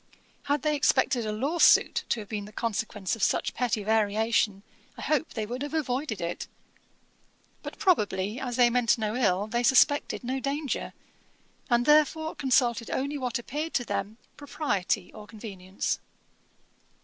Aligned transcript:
Had 0.45 0.63
they 0.63 0.75
expected 0.75 1.27
a 1.27 1.31
lawsuit 1.31 2.05
to 2.09 2.21
have 2.21 2.27
been 2.29 2.45
the 2.45 2.51
consequence 2.51 3.15
of 3.15 3.21
such 3.21 3.53
petty 3.53 3.83
variation, 3.83 4.63
I 4.97 5.03
hope 5.03 5.29
they 5.35 5.45
would 5.45 5.61
have 5.61 5.75
avoided 5.75 6.19
it. 6.19 6.47
But, 7.61 7.77
probably, 7.77 8.39
as 8.39 8.55
they 8.55 8.71
meant 8.71 8.97
no 8.97 9.15
ill, 9.15 9.45
they 9.45 9.61
suspected 9.61 10.23
no 10.23 10.39
danger, 10.39 10.93
and, 11.69 11.85
therefore, 11.85 12.33
consulted 12.33 12.89
only 12.89 13.19
what 13.19 13.37
appeared 13.37 13.75
to 13.75 13.85
them 13.85 14.17
propriety 14.37 15.13
or 15.13 15.27
convenience.' 15.27 15.99